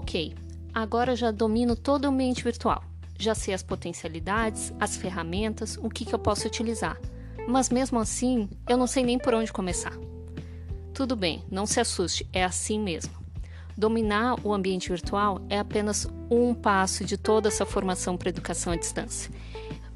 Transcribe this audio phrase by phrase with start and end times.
[0.00, 0.34] Ok,
[0.72, 2.82] agora já domino todo o ambiente virtual.
[3.18, 6.98] Já sei as potencialidades, as ferramentas, o que, que eu posso utilizar.
[7.46, 9.92] Mas mesmo assim, eu não sei nem por onde começar.
[10.94, 13.12] Tudo bem, não se assuste, é assim mesmo.
[13.76, 18.76] Dominar o ambiente virtual é apenas um passo de toda essa formação para educação à
[18.76, 19.30] distância.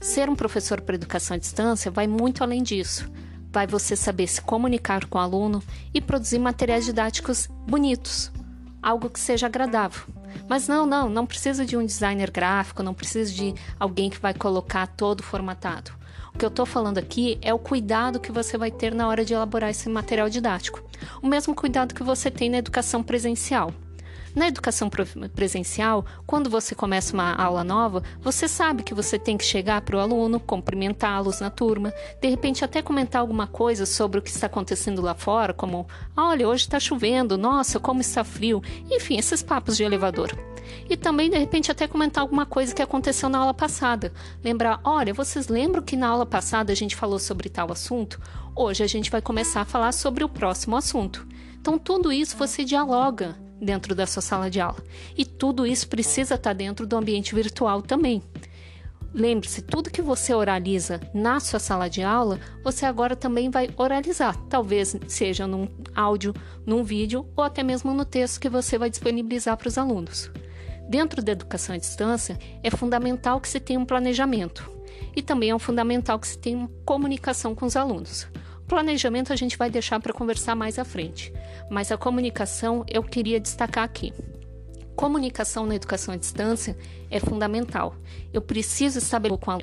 [0.00, 3.10] Ser um professor para educação à distância vai muito além disso.
[3.50, 5.60] Vai você saber se comunicar com o aluno
[5.92, 8.30] e produzir materiais didáticos bonitos,
[8.82, 10.02] algo que seja agradável.
[10.48, 14.34] Mas não, não, não precisa de um designer gráfico, não precisa de alguém que vai
[14.34, 15.92] colocar todo formatado.
[16.34, 19.24] O que eu estou falando aqui é o cuidado que você vai ter na hora
[19.24, 20.82] de elaborar esse material didático.
[21.22, 23.72] O mesmo cuidado que você tem na educação presencial.
[24.38, 24.88] Na educação
[25.34, 29.96] presencial, quando você começa uma aula nova, você sabe que você tem que chegar para
[29.96, 31.92] o aluno, cumprimentá-los na turma,
[32.22, 36.46] de repente até comentar alguma coisa sobre o que está acontecendo lá fora, como: olha,
[36.46, 40.30] hoje está chovendo, nossa, como está frio, enfim, esses papos de elevador.
[40.88, 44.12] E também, de repente, até comentar alguma coisa que aconteceu na aula passada.
[44.44, 48.20] Lembrar: olha, vocês lembram que na aula passada a gente falou sobre tal assunto?
[48.54, 51.26] Hoje a gente vai começar a falar sobre o próximo assunto.
[51.60, 54.82] Então, tudo isso você dialoga dentro da sua sala de aula.
[55.16, 58.22] E tudo isso precisa estar dentro do ambiente virtual também.
[59.12, 64.36] Lembre-se, tudo que você oraliza na sua sala de aula, você agora também vai oralizar.
[64.48, 66.34] Talvez seja num áudio,
[66.66, 70.30] num vídeo ou até mesmo no texto que você vai disponibilizar para os alunos.
[70.88, 74.70] Dentro da educação à distância, é fundamental que se tenha um planejamento
[75.16, 78.26] e também é fundamental que se tenha uma comunicação com os alunos.
[78.68, 81.32] Planejamento a gente vai deixar para conversar mais à frente,
[81.70, 84.12] mas a comunicação eu queria destacar aqui.
[84.94, 86.76] Comunicação na educação à distância
[87.10, 87.96] é fundamental.
[88.30, 89.58] Eu preciso estabelecer com a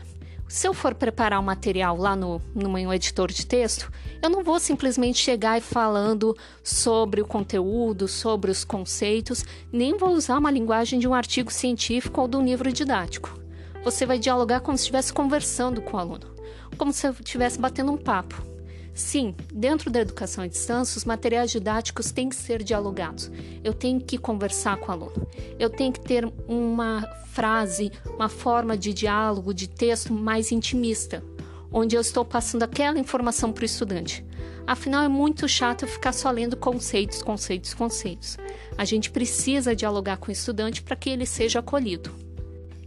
[0.47, 4.43] se eu for preparar um material lá no, no meu editor de texto, eu não
[4.43, 10.51] vou simplesmente chegar e falando sobre o conteúdo, sobre os conceitos, nem vou usar uma
[10.51, 13.39] linguagem de um artigo científico ou de um livro didático.
[13.83, 16.35] Você vai dialogar como se estivesse conversando com o aluno,
[16.77, 18.54] como se estivesse batendo um papo.
[18.95, 23.29] Sim, dentro da educação à distância, os materiais didáticos têm que ser dialogados.
[23.61, 25.27] Eu tenho que conversar com o aluno.
[25.59, 31.21] Eu tenho que ter uma frase, uma forma de diálogo, de texto mais intimista,
[31.69, 34.25] onde eu estou passando aquela informação para o estudante.
[34.65, 38.37] Afinal, é muito chato ficar só lendo conceitos, conceitos, conceitos.
[38.77, 42.11] A gente precisa dialogar com o estudante para que ele seja acolhido.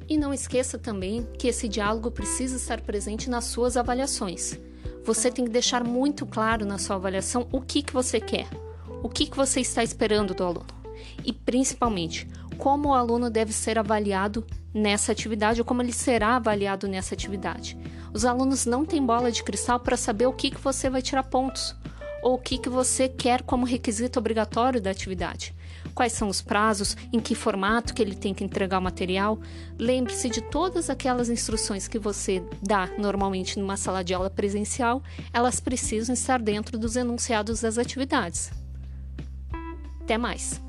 [0.09, 4.59] E não esqueça também que esse diálogo precisa estar presente nas suas avaliações.
[5.05, 8.47] Você tem que deixar muito claro na sua avaliação o que, que você quer,
[9.03, 10.79] o que, que você está esperando do aluno
[11.25, 16.89] e, principalmente, como o aluno deve ser avaliado nessa atividade ou como ele será avaliado
[16.89, 17.77] nessa atividade.
[18.13, 21.25] Os alunos não têm bola de cristal para saber o que, que você vai tirar
[21.25, 21.75] pontos
[22.23, 25.55] ou o que, que você quer como requisito obrigatório da atividade
[25.99, 29.37] quais são os prazos, em que formato que ele tem que entregar o material.
[29.77, 35.59] Lembre-se de todas aquelas instruções que você dá normalmente numa sala de aula presencial, elas
[35.59, 38.53] precisam estar dentro dos enunciados das atividades.
[40.01, 40.68] Até mais!